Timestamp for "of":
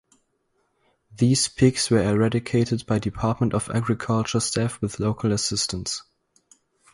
3.53-3.69